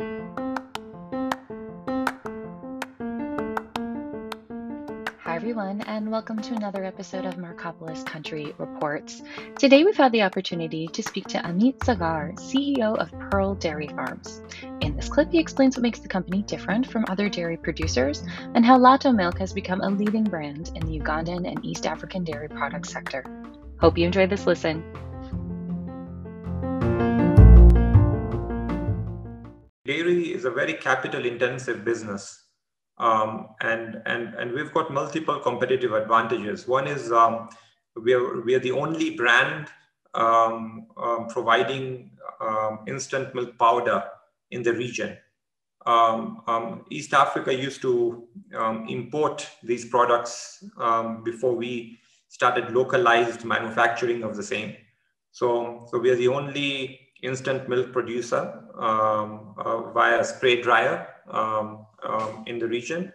[0.00, 0.06] Hi,
[5.26, 9.24] everyone, and welcome to another episode of Marcopolis Country Reports.
[9.58, 14.40] Today, we've had the opportunity to speak to Amit Sagar, CEO of Pearl Dairy Farms.
[14.82, 18.22] In this clip, he explains what makes the company different from other dairy producers
[18.54, 22.22] and how Lato Milk has become a leading brand in the Ugandan and East African
[22.22, 23.24] dairy products sector.
[23.80, 24.84] Hope you enjoy this listen.
[29.88, 32.44] Dairy is a very capital intensive business.
[32.98, 36.68] Um, and, and, and we've got multiple competitive advantages.
[36.68, 37.48] One is um,
[37.96, 39.68] we, are, we are the only brand
[40.14, 42.10] um, um providing
[42.40, 44.02] um, instant milk powder
[44.50, 45.16] in the region.
[45.86, 48.26] Um, East Africa used to
[48.88, 50.64] import these products
[51.24, 51.98] before we
[52.28, 54.76] started localized manufacturing of the same.
[55.30, 61.86] So, so we are the only instant milk producer um, uh, via spray dryer um,
[62.06, 63.12] um, in the region.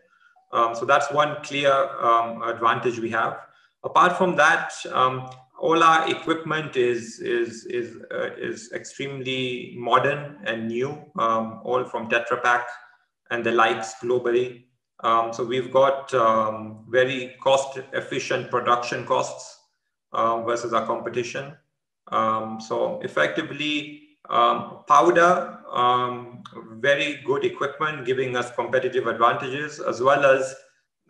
[0.52, 3.40] Um, so that's one clear um, advantage we have.
[3.84, 10.68] Apart from that, um, all our equipment is is is uh, is extremely modern and
[10.68, 12.68] new, all from Tetra Pak
[13.32, 14.66] and the likes globally.
[15.32, 16.12] so we've got
[16.90, 19.64] very cost efficient production costs
[20.14, 21.58] uh, versus our competition.
[22.12, 30.26] Um, so effectively, um, powder, um, very good equipment, giving us competitive advantages, as well
[30.26, 30.56] as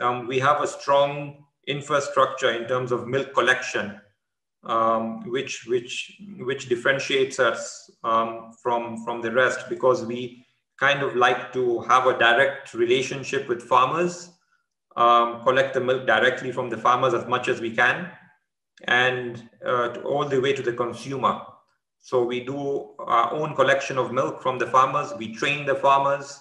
[0.02, 4.00] um, we have a strong infrastructure in terms of milk collection,
[4.64, 10.46] um, which which which differentiates us um, from from the rest because we
[10.80, 14.32] kind of like to have a direct relationship with farmers,
[14.96, 18.10] collect the milk directly from the farmers as much as we can,
[18.88, 21.42] and uh, all the way to the consumer.
[22.00, 25.14] So we do our own collection of milk from the farmers.
[25.18, 26.40] We train the farmers.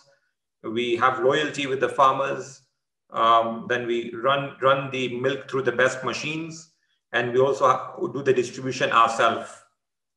[0.63, 2.63] We have loyalty with the farmers.
[3.11, 6.71] Um, then we run, run the milk through the best machines.
[7.13, 9.51] And we also do the distribution ourselves.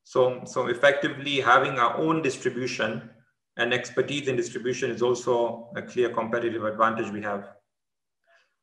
[0.04, 3.10] So, so effectively having our own distribution
[3.58, 7.50] and expertise in distribution is also a clear competitive advantage we have.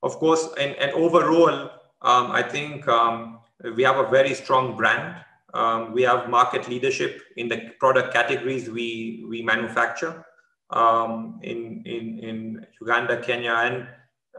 [0.03, 1.71] Of course, and, and overall,
[2.03, 3.41] um, I think um,
[3.77, 5.17] we have a very strong brand.
[5.55, 10.25] Um, we have market leadership in the product categories we, we manufacture
[10.71, 13.87] um, in, in, in Uganda, Kenya, and,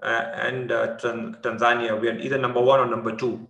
[0.01, 1.99] uh, and uh, Tanzania.
[1.99, 3.47] We are either number one or number two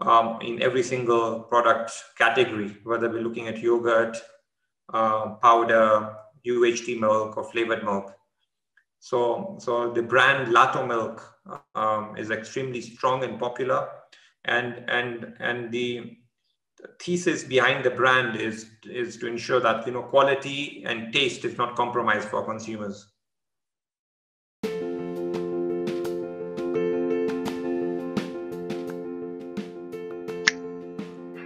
[0.00, 4.16] um, in every single product category, whether we're looking at yogurt,
[4.92, 6.14] uh, powder,
[6.46, 8.14] UHT milk, or flavored milk.
[9.00, 11.22] So, so the brand Lato Milk
[11.74, 13.88] um, is extremely strong and popular,
[14.44, 16.16] and and and the
[17.00, 21.58] thesis behind the brand is is to ensure that you know quality and taste is
[21.58, 23.06] not compromised for consumers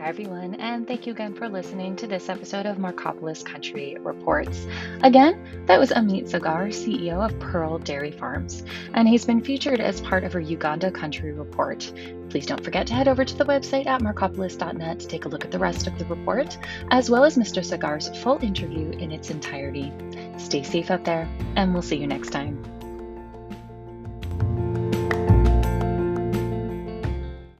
[0.02, 4.66] Hi, everyone, and thank you again for listening to this episode of Marcopolis Country Reports.
[5.04, 8.64] Again, that was Amit Sagar, CEO of Pearl Dairy Farms,
[8.94, 11.92] and he's been featured as part of our Uganda Country Report.
[12.30, 15.44] Please don't forget to head over to the website at marcopolis.net to take a look
[15.44, 16.58] at the rest of the report,
[16.91, 17.64] as well as Mr.
[17.64, 19.92] Sagar's full interview in its entirety.
[20.36, 22.60] Stay safe out there, and we'll see you next time.